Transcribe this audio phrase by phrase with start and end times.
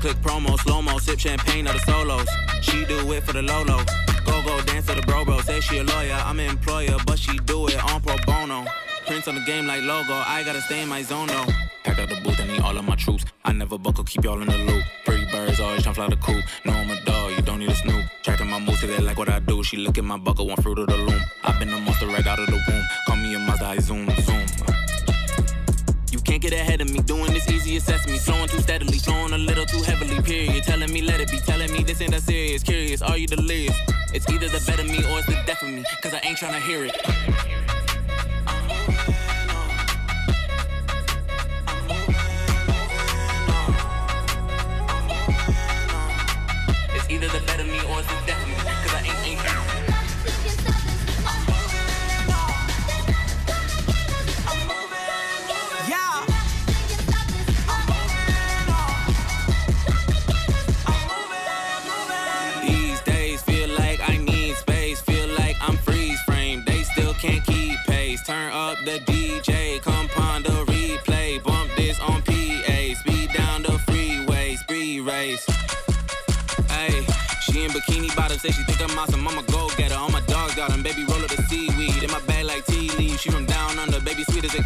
[0.00, 2.28] click promo, slow mo, sip champagne of the solos.
[2.62, 3.84] She do it for the Lolo.
[4.24, 5.40] Go go dance for the bro bro.
[5.42, 8.64] Say she a lawyer, I'm an employer, but she do it on pro bono.
[9.06, 11.46] Prince on the game like logo, I gotta stay in my zone though.
[11.84, 13.24] Pack out the booth and need all of my troops.
[13.44, 14.84] I never buckle, keep y'all in the loop.
[15.04, 16.44] Pretty birds always tryna fly the coop.
[16.64, 18.04] No, I'm a dog, you don't need a snoop.
[18.22, 19.62] Tracking my moves, they like what I do.
[19.62, 21.20] She look at my buckle, one fruit of the loom.
[21.44, 22.84] i been a monster right out of the womb.
[23.06, 24.49] Call me a Mazda, I zoom, zoom.
[26.30, 28.16] Can't get ahead of me, doing this easy as sesame.
[28.18, 30.62] Flowing too steadily, flowing a little too heavily, period.
[30.62, 32.62] Telling me let it be, telling me this ain't that serious.
[32.62, 33.76] Curious, are you delirious?
[34.14, 36.52] It's either the better me or it's the death of me, cause I ain't trying
[36.52, 37.49] to hear it.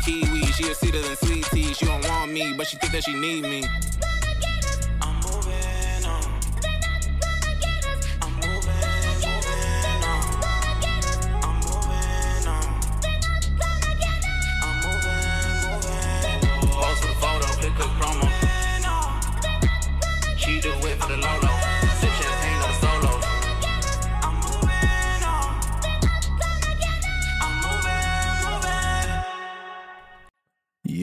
[0.04, 0.44] Kiwi.
[0.52, 1.72] She a sweeter than sweet tea.
[1.74, 3.64] She don't want me, but she think that she need me.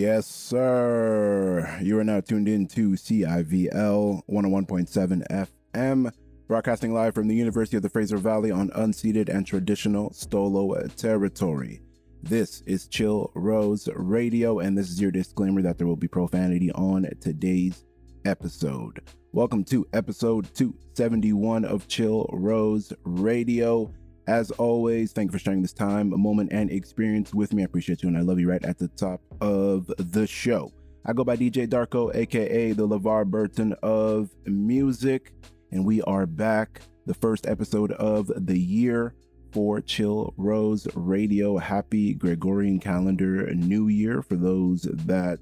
[0.02, 1.78] Yes, sir.
[1.80, 6.12] You are now tuned in to CIVL 101.7 FM,
[6.48, 11.82] broadcasting live from the University of the Fraser Valley on unceded and traditional Stolo territory.
[12.24, 16.72] This is Chill Rose Radio, and this is your disclaimer that there will be profanity
[16.72, 17.86] on today's
[18.26, 19.02] episode.
[19.34, 23.94] Welcome to episode 271 of Chill Rose Radio.
[24.32, 27.64] As always, thank you for sharing this time, a moment, and experience with me.
[27.64, 30.72] I appreciate you, and I love you right at the top of the show.
[31.06, 35.34] I go by DJ Darko, aka the LeVar Burton of music,
[35.74, 36.80] and we are back.
[37.08, 39.16] The first episode of the year
[39.52, 41.58] for Chill Rose Radio.
[41.58, 45.40] Happy Gregorian calendar New Year for those that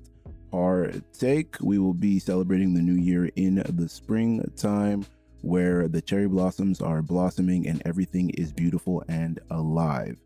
[0.51, 0.89] are
[1.19, 1.57] partake.
[1.61, 5.05] We will be celebrating the new year in the springtime
[5.41, 10.17] where the cherry blossoms are blossoming and everything is beautiful and alive.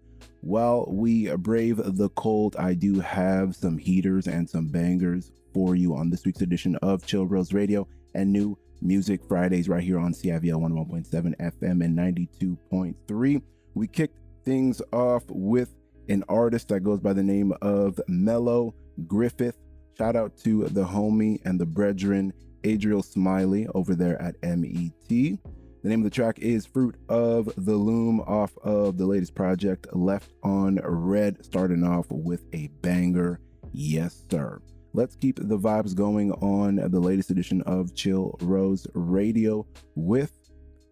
[0.42, 5.96] While we brave the cold, I do have some heaters and some bangers for you
[5.96, 10.14] on this week's edition of Chill Rose Radio and new Music Fridays right here on
[10.14, 11.08] CIVL 11.7
[11.40, 13.42] FM and 92.3.
[13.76, 15.74] We kicked things off with
[16.10, 18.76] an artist that goes by the name of Melo
[19.08, 19.58] Griffith.
[19.98, 24.94] Shout out to the homie and the brethren, Adriel Smiley, over there at MET.
[25.10, 29.88] The name of the track is Fruit of the Loom off of the latest project,
[29.94, 33.40] Left on Red, starting off with a banger.
[33.74, 34.62] Yes, sir.
[34.94, 39.66] Let's keep the vibes going on the latest edition of Chill Rose Radio
[39.96, 40.32] with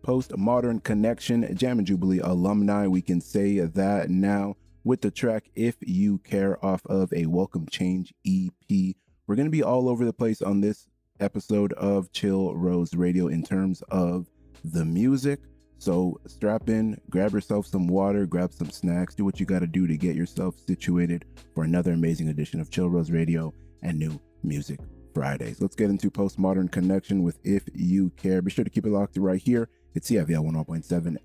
[0.03, 2.87] Postmodern Connection, Jam and Jubilee alumni.
[2.87, 7.67] We can say that now with the track If You Care off of a Welcome
[7.69, 8.95] Change EP.
[9.27, 10.87] We're going to be all over the place on this
[11.21, 14.27] episode of Chill Rose Radio in terms of
[14.65, 15.39] the music.
[15.77, 19.67] So strap in, grab yourself some water, grab some snacks, do what you got to
[19.67, 24.19] do to get yourself situated for another amazing edition of Chill Rose Radio and New
[24.43, 24.79] Music
[25.13, 25.61] Fridays.
[25.61, 28.41] Let's get into Postmodern Connection with If You Care.
[28.41, 29.69] Be sure to keep it locked right here.
[29.95, 31.17] It's CIVL 101.7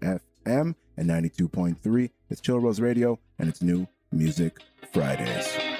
[0.46, 2.10] FM and 92.3.
[2.30, 4.58] It's Chill Rose Radio and it's New Music
[4.92, 5.75] Fridays.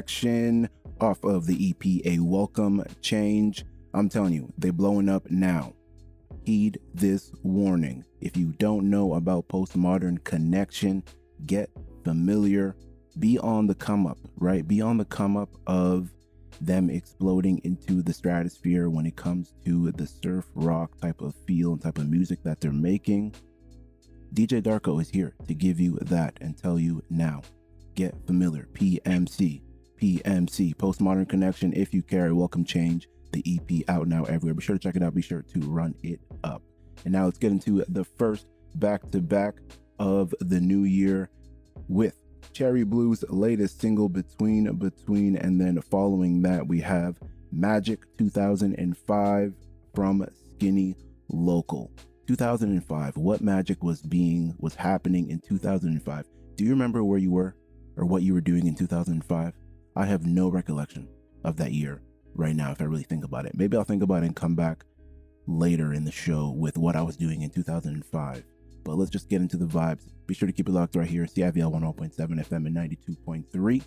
[0.00, 0.66] Connection,
[1.02, 3.66] off of the EP A Welcome Change.
[3.92, 5.74] I'm telling you, they're blowing up now.
[6.46, 8.06] Heed this warning.
[8.22, 11.04] If you don't know about Postmodern Connection,
[11.44, 11.68] get
[12.02, 12.76] familiar.
[13.18, 14.66] Be on the come up, right?
[14.66, 16.10] Be on the come up of
[16.62, 21.72] them exploding into the stratosphere when it comes to the surf rock type of feel
[21.72, 23.34] and type of music that they're making.
[24.32, 27.42] DJ Darko is here to give you that and tell you now.
[27.94, 28.66] Get familiar.
[28.72, 29.60] PMC.
[30.00, 30.74] PMC.
[30.76, 31.72] Postmodern Connection.
[31.74, 33.08] If you care, welcome change.
[33.32, 34.54] The EP out now everywhere.
[34.54, 35.14] Be sure to check it out.
[35.14, 36.62] Be sure to run it up.
[37.04, 39.54] And now let's get into the first back to back
[39.98, 41.30] of the new year
[41.88, 42.18] with
[42.52, 45.42] Cherry Blu's latest single, Betwiin Betwiin.
[45.42, 47.18] And then following that, we have
[47.52, 49.54] Magic 2005
[49.94, 50.96] from Skinny
[51.28, 51.90] Local.
[52.26, 53.16] 2005.
[53.16, 56.26] What magic was being was happening in 2005?
[56.56, 57.56] Do you remember where you were
[57.96, 59.52] or what you were doing in 2005?
[59.96, 61.08] I have no recollection
[61.44, 62.02] of that year
[62.34, 63.52] right now if I really think about it.
[63.54, 64.84] Maybe I'll think about it and come back
[65.46, 68.44] later in the show with what I was doing in 2005.
[68.84, 70.08] But let's just get into the vibes.
[70.26, 71.24] Be sure to keep it locked right here.
[71.24, 73.82] CIVL 101.7 FM and 92.3.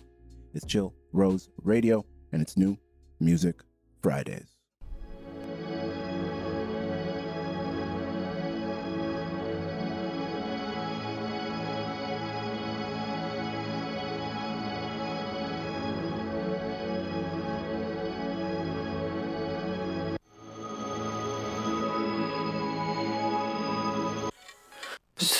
[0.54, 2.76] It's Chill Rose Radio and it's new
[3.18, 3.60] Music
[4.02, 4.53] Fridays.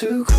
[0.04, 0.33] Too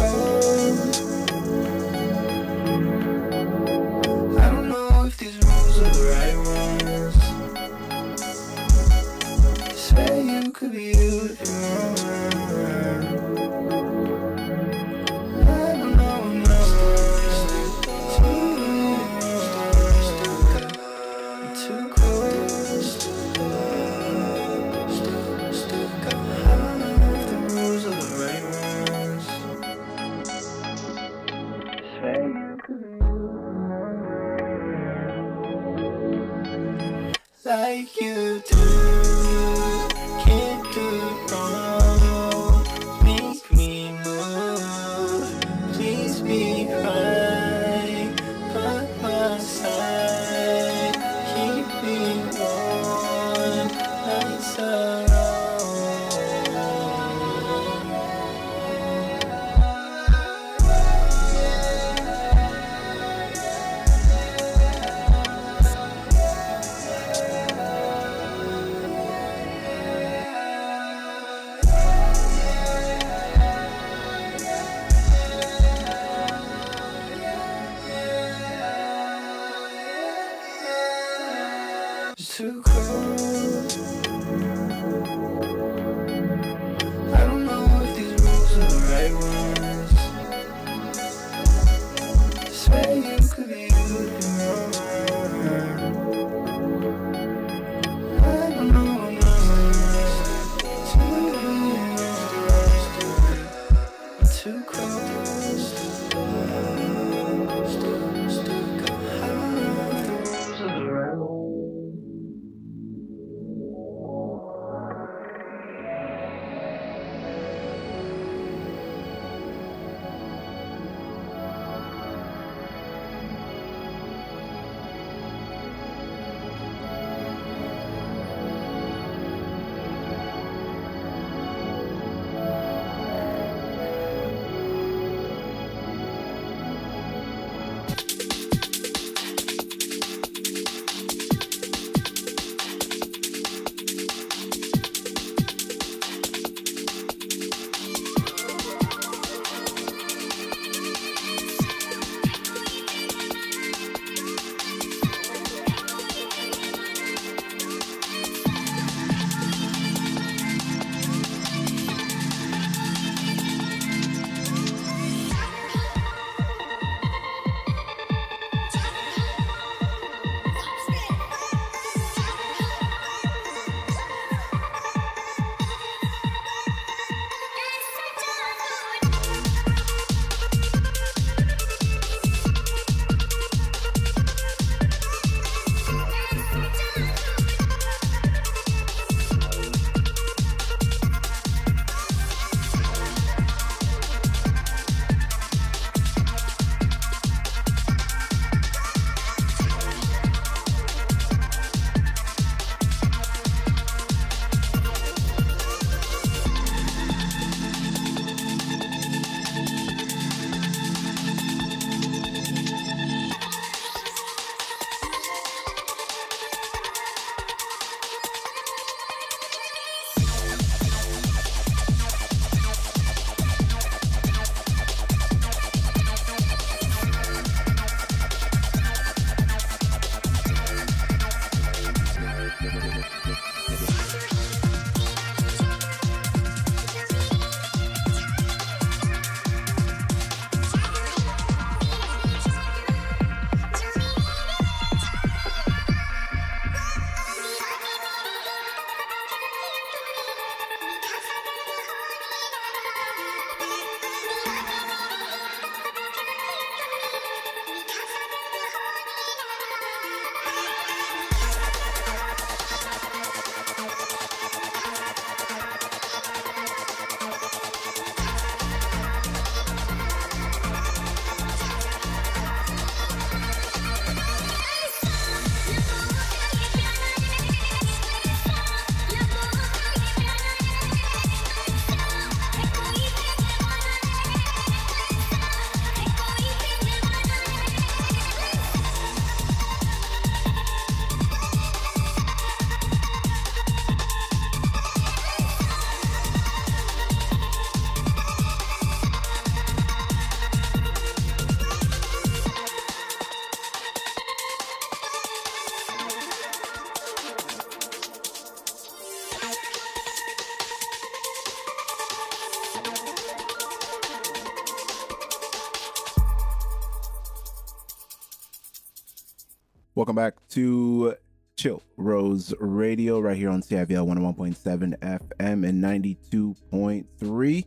[320.06, 321.16] Welcome back to
[321.58, 327.66] Chill Rose Radio right here on CIVL 101.7 FM and 92.3.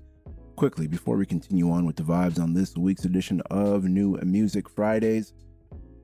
[0.55, 4.69] Quickly, before we continue on with the vibes on this week's edition of New Music
[4.69, 5.33] Fridays,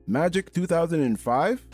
[0.07, 1.65] Magic 2005.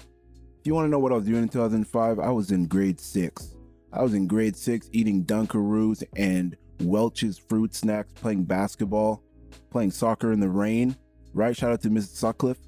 [0.59, 2.99] If you want to know what I was doing in 2005, I was in grade
[2.99, 3.55] six.
[3.91, 9.23] I was in grade six eating Dunkaroos and Welch's fruit snacks, playing basketball,
[9.71, 10.95] playing soccer in the rain.
[11.33, 11.57] Right?
[11.57, 12.15] Shout out to Mrs.
[12.15, 12.59] Sutcliffe.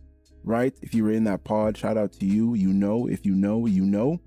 [0.43, 0.73] Right?
[0.81, 2.53] If you were in that pod, shout out to you.
[2.53, 4.19] You know, if you know, you know.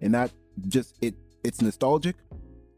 [0.00, 0.30] And that
[0.68, 2.16] just it it's nostalgic,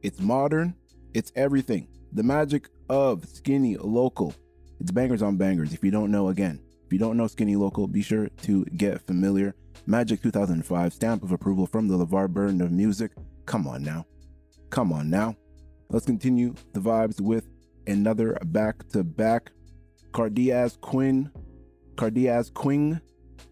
[0.02, 0.74] it's modern,
[1.14, 1.88] it's everything.
[2.12, 4.34] The magic of skinny local.
[4.80, 5.74] It's bangers on bangers.
[5.74, 9.06] If you don't know again, if you don't know skinny local, be sure to get
[9.06, 9.54] familiar.
[9.86, 13.12] Magic 2005 stamp of approval from the LeVar Burton of music.
[13.46, 14.06] Come on now.
[14.70, 15.34] Come on now.
[15.90, 17.48] Let's continue the vibes with
[17.86, 19.50] another back to back.
[20.12, 21.30] Kardias Quing.
[21.98, 23.00] Kardias Quing,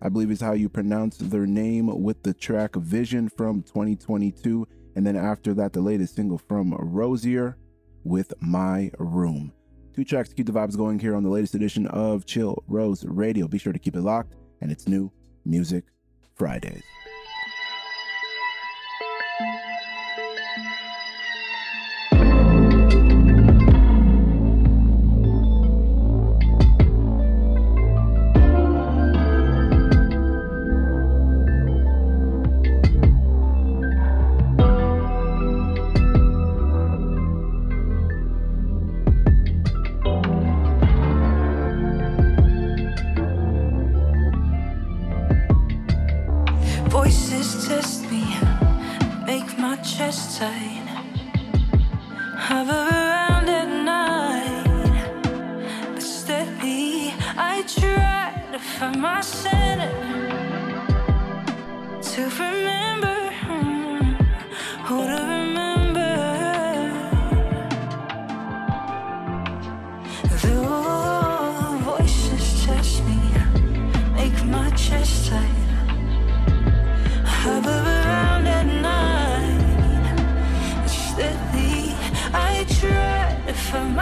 [0.00, 4.68] I believe is how you pronounce their name, with the track Vision from 2022.
[4.94, 7.56] And then after that, the latest single from Rosier
[8.04, 9.52] with My Room.
[9.94, 13.04] Two tracks to keep the vibes going here on the latest edition of Chill Rose
[13.04, 13.48] Radio.
[13.48, 15.10] Be sure to keep it locked, and it's new
[15.44, 15.84] Music
[16.36, 16.84] Fridays.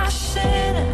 [0.04, 0.93] To find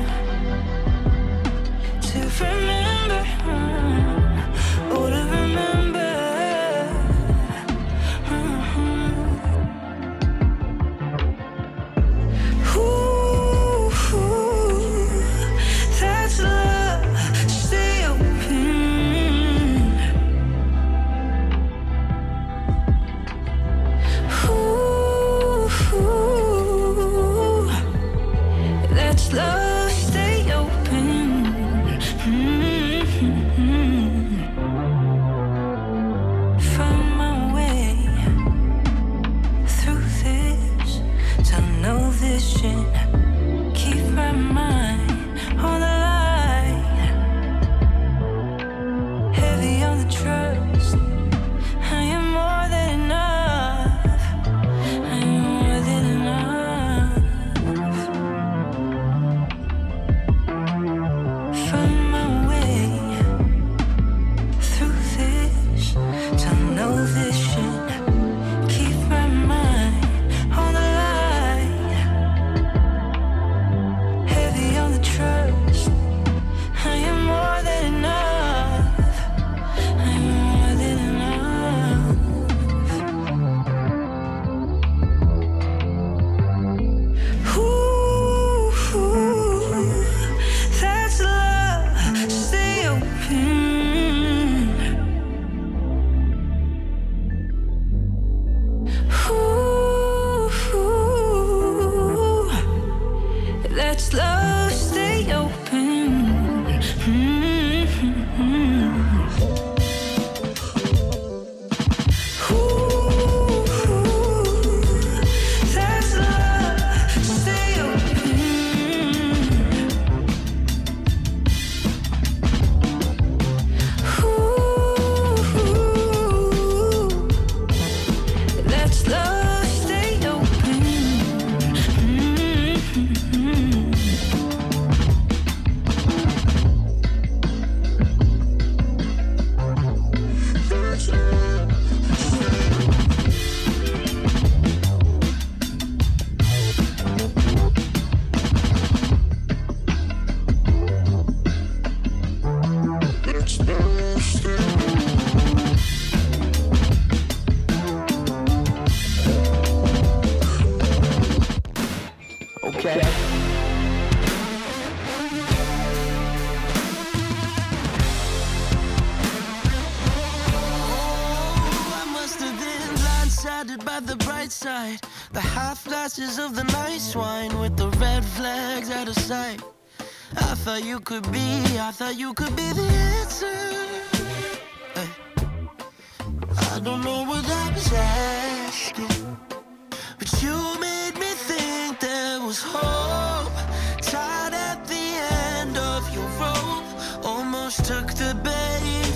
[197.71, 199.15] almost took the bait.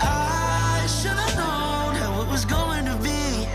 [0.00, 3.46] I should have known how it was going to be.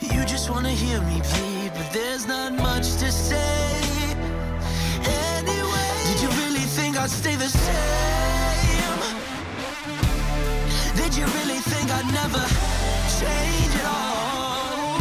[0.00, 4.16] You just wanna hear me plead, but there's not much to say.
[5.36, 9.00] Anyway, did you really think I'd stay the same?
[11.00, 12.44] Did you really think I'd never
[13.20, 14.96] change at all?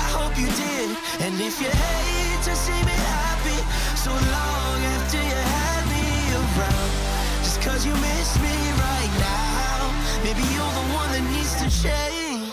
[0.00, 0.88] I hope you did.
[1.24, 3.58] And if you hate to see me happy
[4.04, 5.81] so long after you had
[6.70, 6.88] me
[7.42, 8.56] just cause you miss me
[8.88, 9.92] right now,
[10.24, 12.52] maybe you're the one that needs to change.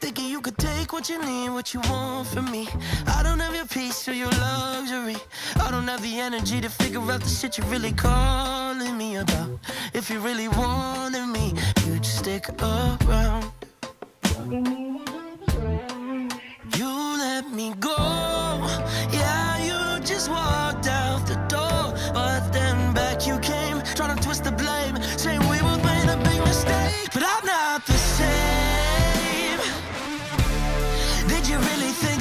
[0.00, 2.68] Thinking you could take what you need, what you want from me.
[3.06, 5.16] I don't have your peace or your luxury.
[5.60, 9.58] I don't have the energy to figure out the shit you're really calling me about.
[9.94, 11.54] If you really wanted me,
[11.86, 13.50] you'd stick around.
[16.76, 16.88] You
[17.18, 18.15] let me go.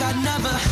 [0.07, 0.64] I'd never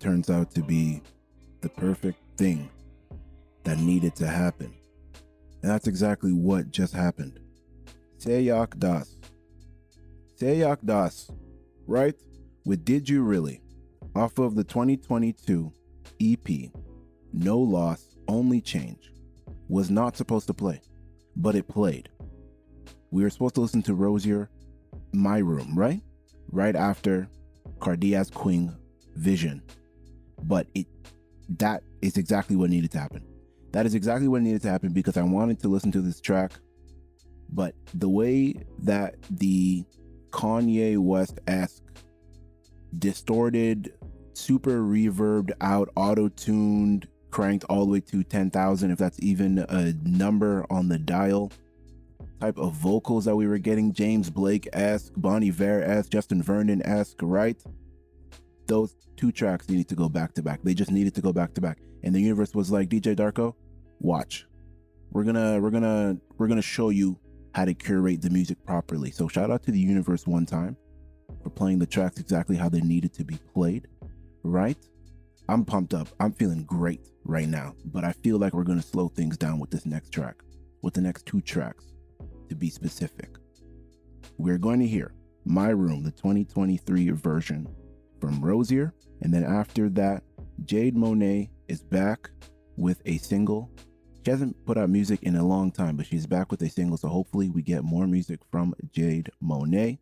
[0.00, 1.02] turns out to be
[1.60, 2.70] the perfect thing
[3.64, 4.72] that needed to happen.
[5.62, 7.40] And that's exactly what just happened.
[8.18, 9.16] Sayak Das.
[10.40, 11.30] Sayak Das,
[11.86, 12.14] right?
[12.64, 13.60] With Did You Really?
[14.14, 15.72] Off of the 2022
[16.20, 16.48] EP,
[17.32, 19.12] No Loss, Only Change,
[19.68, 20.80] was not supposed to play,
[21.36, 22.08] but it played.
[23.10, 24.50] We were supposed to listen to Rosier,
[25.12, 26.00] My Room, right?
[26.50, 27.28] Right after
[27.78, 28.74] Kardias Quing
[29.16, 29.62] Vision.
[30.42, 30.86] But it
[31.58, 33.24] that is exactly what needed to happen.
[33.72, 36.52] That is exactly what needed to happen because I wanted to listen to this track.
[37.50, 39.84] But the way that the
[40.30, 41.82] Kanye West esque,
[42.98, 43.92] distorted,
[44.34, 49.92] super reverbed out, auto tuned, cranked all the way to 10,000, if that's even a
[50.02, 51.52] number on the dial,
[52.40, 56.82] type of vocals that we were getting James Blake esque, Bon Iver esque, Justin Vernon
[56.84, 57.60] esque, right?
[58.68, 60.60] Those two tracks needed to go back to back.
[60.62, 61.78] They just needed to go back to back.
[62.04, 63.54] And the universe was like, DJ Darko,
[63.98, 64.46] watch.
[65.10, 67.18] We're gonna we're gonna we're gonna show you
[67.54, 69.10] how to curate the music properly.
[69.10, 70.76] So shout out to the universe one time
[71.42, 73.88] for playing the tracks exactly how they needed to be played.
[74.44, 74.78] Right?
[75.48, 76.08] I'm pumped up.
[76.20, 77.74] I'm feeling great right now.
[77.86, 80.36] But I feel like we're gonna slow things down with this next track,
[80.82, 81.86] with the next two tracks,
[82.50, 83.30] to be specific.
[84.36, 85.14] We're going to hear
[85.46, 87.66] My Room, the 2023 version
[88.20, 88.94] from Rosier.
[89.22, 90.22] And then after that,
[90.64, 92.30] Jade Monet is back
[92.76, 93.70] with a single,
[94.24, 96.96] She hasn't put out music in a long time, but she's back with a single,
[96.96, 99.98] so hopefully we get more music from Jade Monet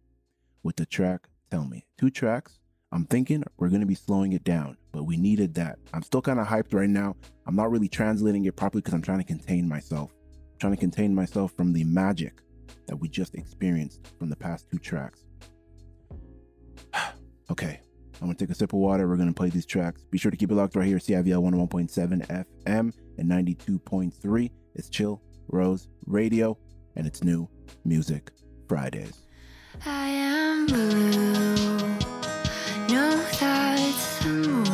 [0.62, 1.85] with the track Tell Me.
[1.98, 2.59] Two tracks.
[2.92, 5.79] I'm thinking we're going to be slowing it down, but we needed that.
[5.92, 7.16] I'm still kind of hyped right now.
[7.46, 10.12] I'm not really translating it properly because I'm trying to contain myself.
[10.12, 12.40] I'm trying to contain myself from the magic
[12.87, 15.24] that we just experienced from the past two tracks.
[17.50, 17.81] okay,
[18.20, 19.07] I'm gonna take a sip of water.
[19.09, 20.02] We're gonna play these tracks.
[20.11, 24.50] Be sure to keep it locked right here, CIVL 101.7 FM and 92.3.
[24.74, 26.57] It's Chill Rose Radio,
[26.96, 27.48] and it's new
[27.85, 28.31] Music
[28.68, 29.26] Fridays.
[29.85, 31.57] I am blue.
[32.88, 34.65] Know that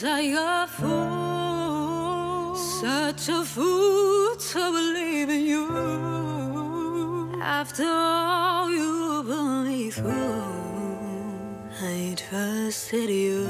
[0.00, 5.66] Was I a fool, such a fool to believe in you?
[7.42, 10.44] After all you put me through.
[11.82, 13.48] I trusted you,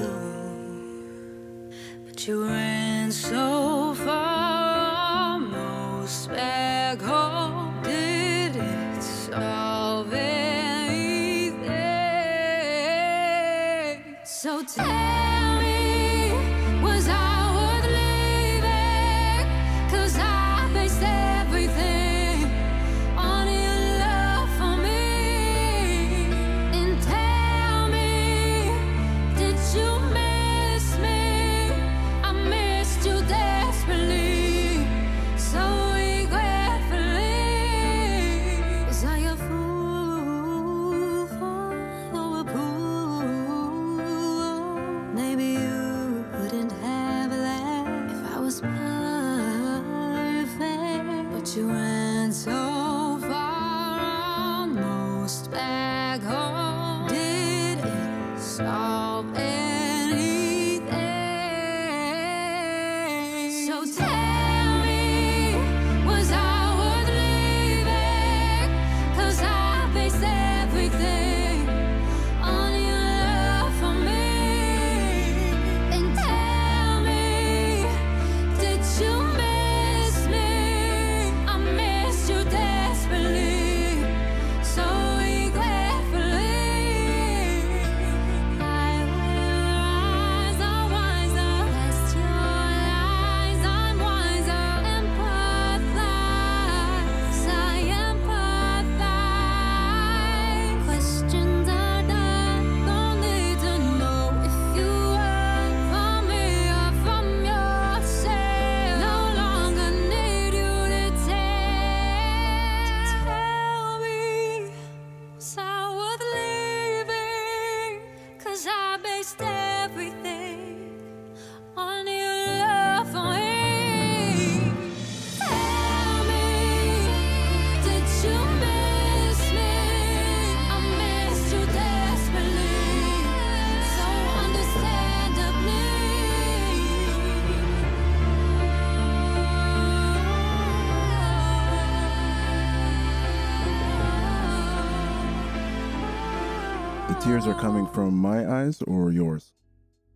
[147.48, 149.52] are coming from my eyes or yours?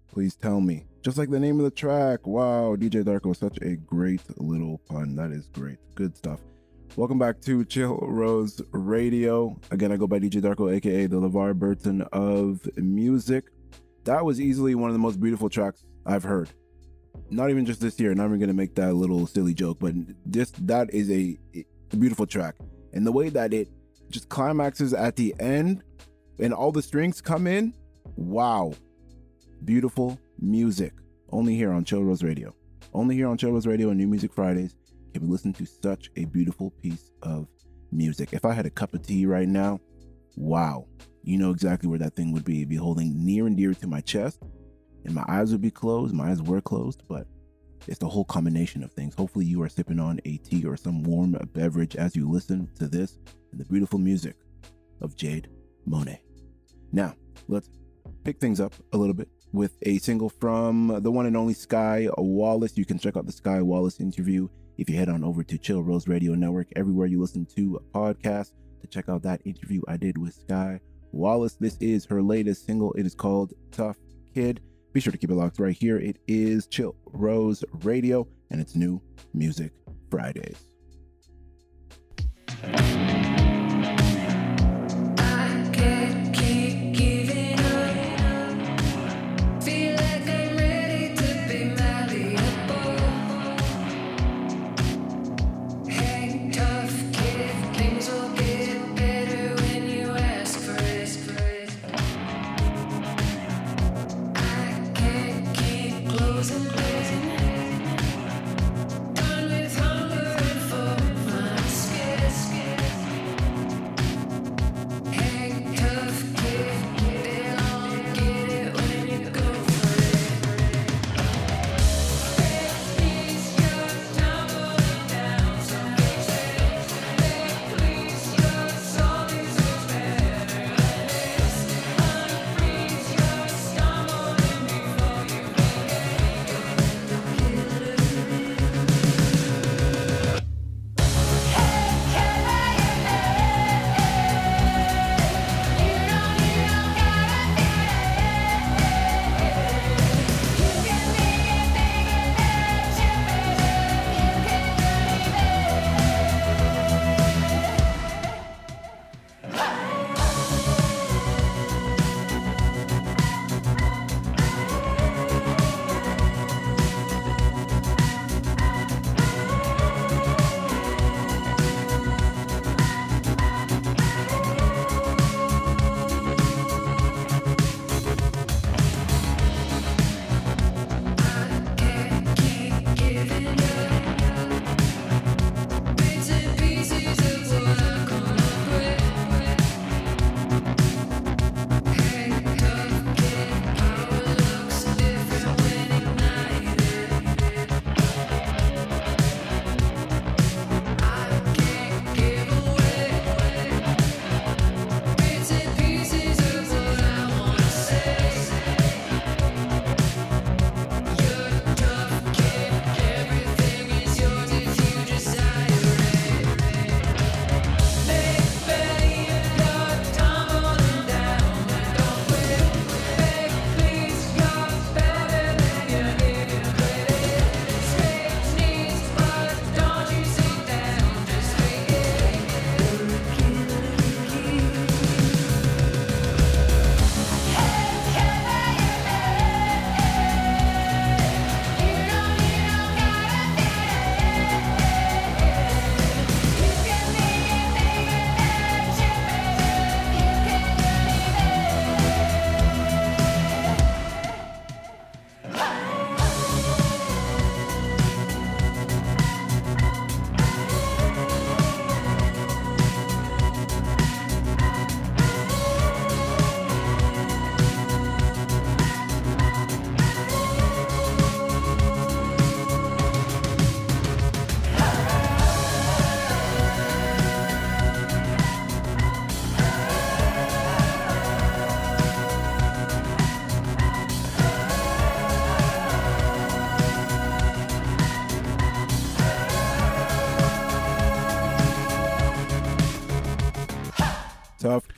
[0.07, 0.85] Please tell me.
[1.01, 2.27] Just like the name of the track.
[2.27, 5.16] Wow, DJ Darko, such a great little pun.
[5.16, 5.79] That is great.
[5.95, 6.40] Good stuff.
[6.95, 9.59] Welcome back to Chill Rose Radio.
[9.71, 13.45] Again, I go by DJ Darko, aka the LeVar Burton of music.
[14.05, 16.51] That was easily one of the most beautiful tracks I've heard.
[17.31, 19.95] Not even just this year, I'm not even gonna make that little silly joke, but
[20.31, 22.57] just that is a, a beautiful track.
[22.92, 23.68] And the way that it
[24.11, 25.83] just climaxes at the end
[26.38, 27.75] and all the strings come in,
[28.16, 28.73] wow.
[29.64, 30.92] Beautiful music.
[31.31, 32.55] Only here on Chill Rose Radio.
[32.92, 34.75] Only here on Chill Rose Radio and New Music Fridays
[35.12, 37.47] can we listen to such a beautiful piece of
[37.90, 38.33] music.
[38.33, 39.81] If I had a cup of tea right now,
[40.37, 40.87] wow,
[41.23, 42.59] you know exactly where that thing would be.
[42.59, 44.42] It'd be holding near and dear to my chest,
[45.05, 46.14] and my eyes would be closed.
[46.14, 47.27] My eyes were closed, but
[47.87, 49.14] it's the whole combination of things.
[49.14, 52.88] Hopefully, you are sipping on a tea or some warm beverage as you listen to
[52.88, 53.18] this
[53.51, 54.37] and the beautiful music
[55.01, 55.49] of Jade
[55.87, 56.23] Monet.
[56.92, 57.14] Now,
[57.49, 57.68] let's
[58.25, 62.09] pick things up a little bit with a single from the one and only Skye
[62.16, 62.77] Wallace.
[62.77, 65.83] You can check out the Skye Wallace interview if you head on over to Chill
[65.83, 69.97] Rose Radio Network, everywhere you listen to a podcast, to check out that interview I
[69.97, 70.81] did with Skye
[71.12, 71.55] Wallace.
[71.55, 72.92] This is her latest single.
[72.95, 73.99] It is called Tough
[74.35, 74.61] Kid.
[74.92, 75.99] Be sure to keep it locked right here.
[75.99, 79.01] It is Chill Rose Radio, and it's new
[79.35, 79.73] Music
[80.11, 80.59] Fridays.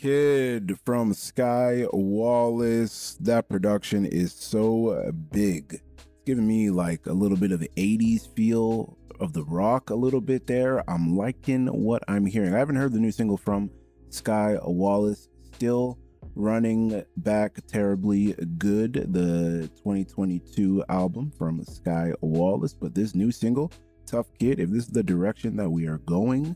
[0.05, 3.17] Kid from Skye Wallace.
[3.21, 5.81] That production is so big.
[5.97, 10.21] It's giving me like a little bit of 80s feel of the rock a little
[10.21, 10.85] bit there.
[10.91, 12.55] I'm liking what I'm hearing.
[12.55, 13.71] I haven't heard the new single from
[14.11, 15.29] Skye Wallace.
[15.55, 15.99] Still
[16.35, 19.11] running back terribly good.
[19.11, 23.73] The 2022 album from Skye Wallace, but this new single,
[24.05, 26.55] Tough Kid, if this is the direction that we are going,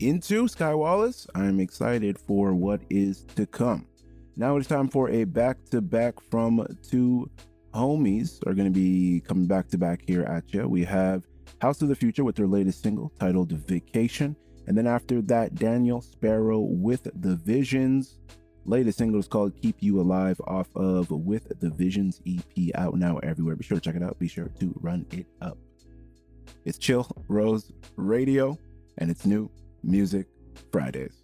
[0.00, 3.86] into Skye Wallace, I'm excited for what is to come.
[4.36, 7.30] Now it's time for a back to back from two
[7.74, 10.66] homies are going to be coming back to back here at you.
[10.66, 11.24] We have
[11.60, 14.34] House of the Future with their latest single titled Vacation.
[14.66, 18.16] And then after that, Daniel Sparrow with The Visions.
[18.64, 23.18] Latest single is called Keep You Alive off of With the Visions EP out now
[23.18, 23.56] everywhere.
[23.56, 24.18] Be sure to check it out.
[24.18, 25.58] Be sure to run it up.
[26.64, 28.58] It's Chill Rose Radio
[28.98, 29.50] and it's new
[29.82, 30.26] Music
[30.72, 31.19] Fridays.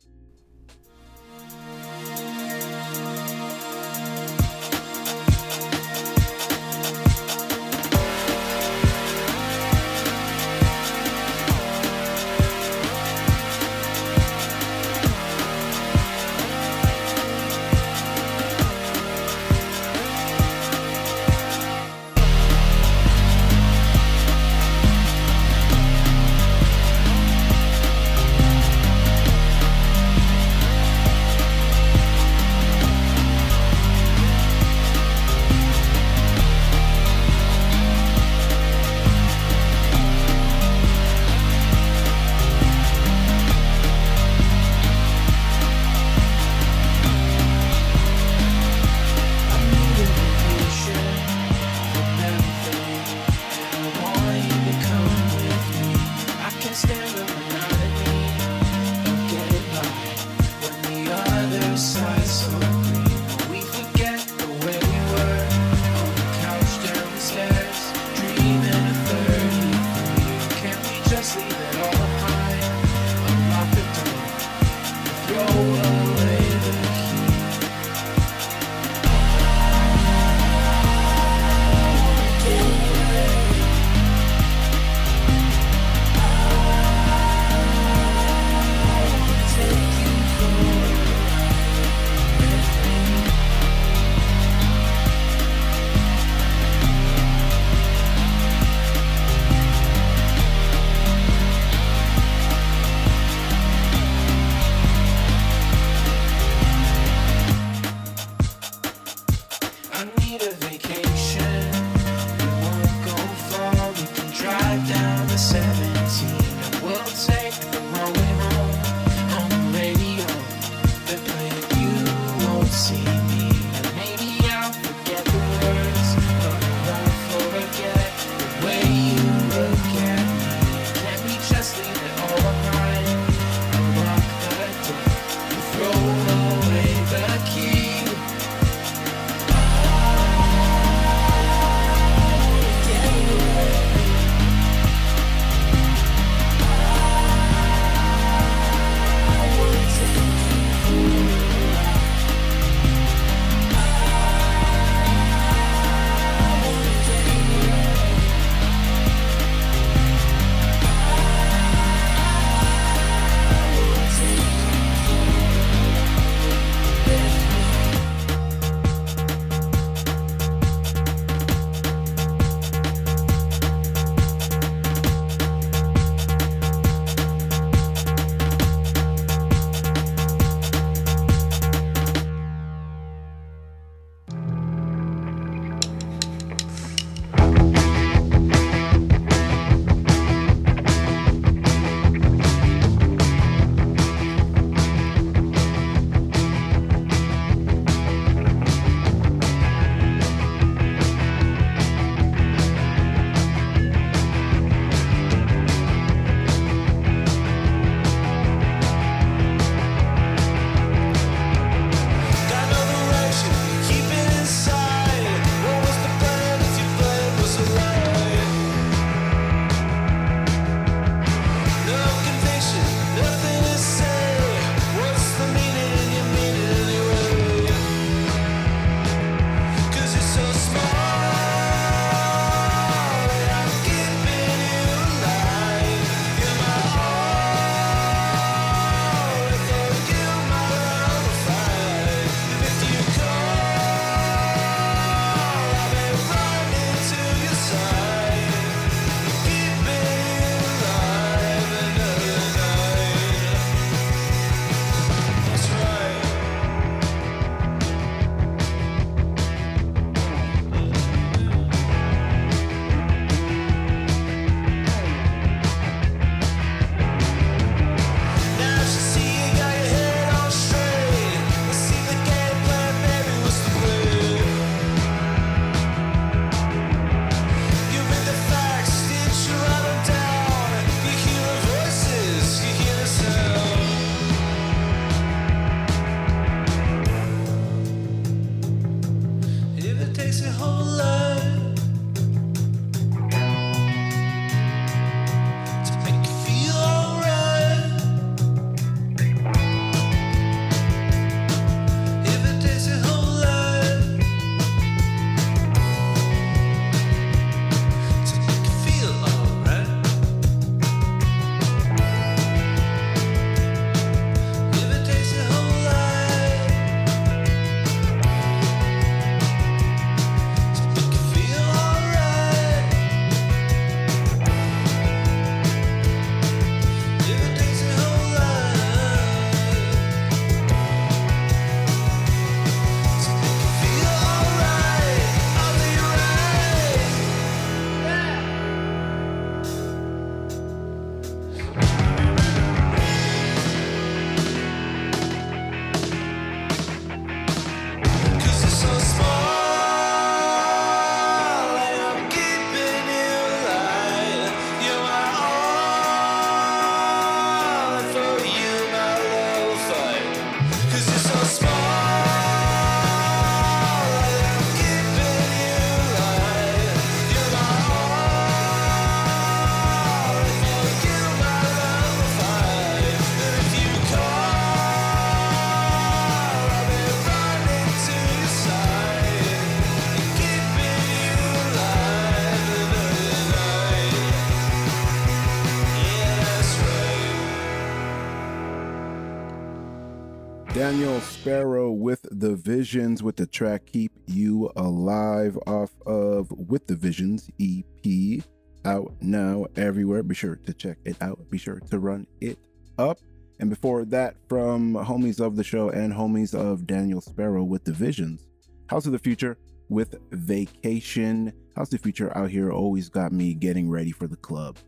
[391.47, 397.49] Sparrow with the Visions with the track Keep You Alive off of With the Visions
[397.61, 398.43] EP
[398.85, 400.25] out now everywhere.
[400.25, 401.39] Be sure to check it out.
[401.49, 402.59] Be sure to run it
[402.99, 403.21] up.
[403.61, 407.93] And before that, from homies of the show and homies of Daniel Sparrow with the
[407.93, 408.49] Visions,
[408.89, 409.57] House of the Future
[409.89, 411.53] with Vacation.
[411.77, 414.79] House of the Future out here always got me getting ready for the club.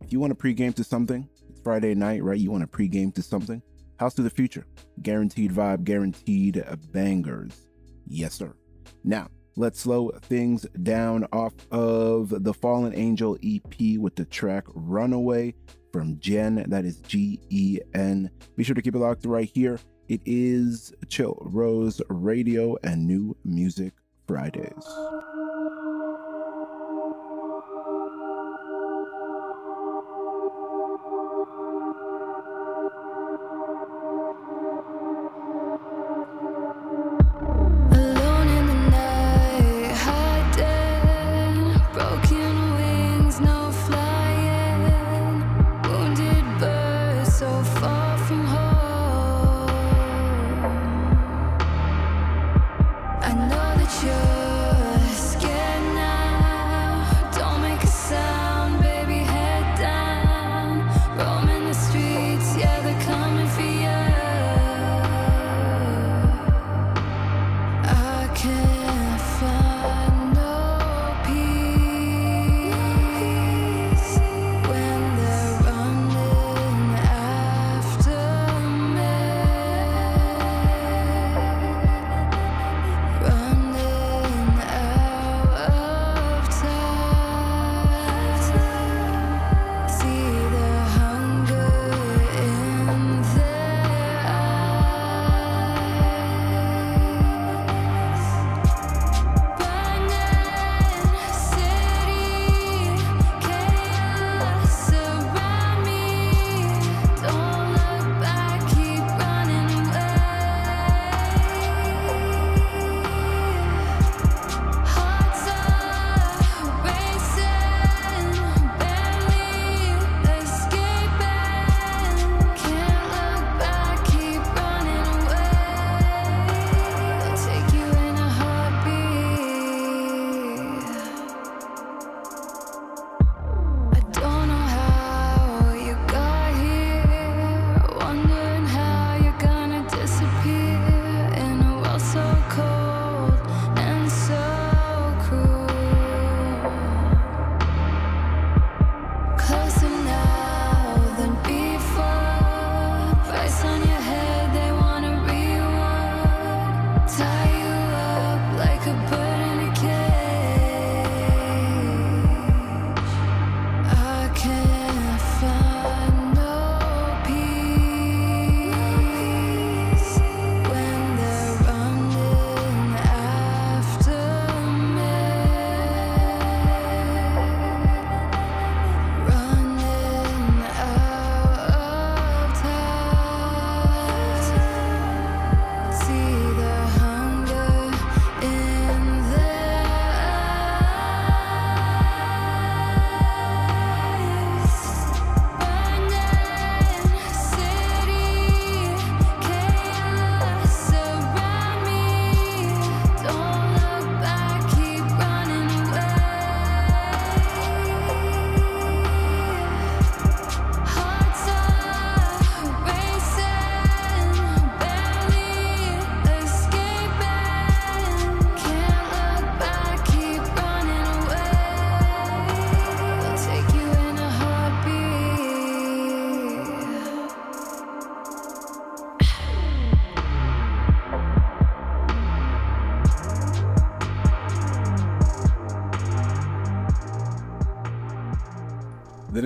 [0.00, 2.40] If you want to pregame to something, it's Friday night, right?
[2.40, 3.62] You want to pregame to something?
[4.02, 4.66] House of the Future.
[5.00, 7.68] Guaranteed vibe, guaranteed bangers.
[8.08, 8.52] Yes, sir.
[9.04, 15.54] Now, let's slow things down off of the Fallen Angel EP with the track Runaway
[15.92, 16.64] from Gen.
[16.68, 18.28] That is G E N.
[18.56, 19.78] Be sure to keep it locked right here.
[20.08, 23.92] It is Chill Rose Radio and New Music
[24.26, 24.84] Fridays.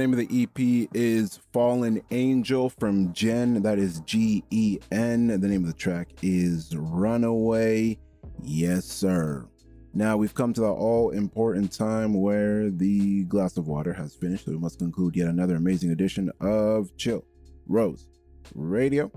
[0.06, 3.60] Name of the EP is Fallen Angel from Gen.
[3.62, 5.26] That is G E N.
[5.26, 7.98] The name of the track is Runaway.
[8.40, 9.48] Yes, sir.
[9.94, 14.44] Now we've come to the all important time where the glass of water has finished,
[14.44, 17.24] so we must conclude yet another amazing edition of Chill
[17.66, 18.06] Rose
[18.54, 19.10] Radio.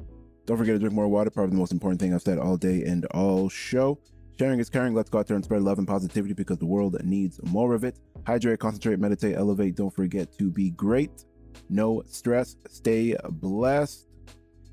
[0.48, 2.84] Don't forget to drink more water, probably the most important thing I've said all day
[2.84, 4.00] and all show.
[4.40, 4.96] Sharing is caring.
[4.96, 7.84] Let's go out there and spread love and positivity because the world needs more of
[7.84, 8.00] it.
[8.30, 9.74] Hydrate, concentrate, meditate, elevate.
[9.74, 11.26] Don't forget to be great.
[11.68, 12.58] No stress.
[12.68, 14.06] Stay blessed.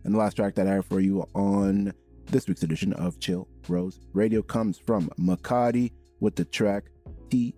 [0.05, 1.95] And the last track that I have for you on
[2.27, 6.91] this week's edition of Chill Rose Radio comes from Makadi with the track
[7.31, 7.55] TMYLM.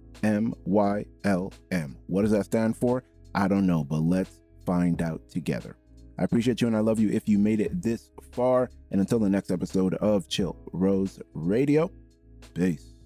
[2.06, 3.02] What does that stand for?
[3.34, 5.76] I don't know, but let's find out together.
[6.16, 8.70] I appreciate you and I love you if you made it this far.
[8.92, 11.90] And until the next episode of Chill Rose Radio,
[12.54, 12.97] peace.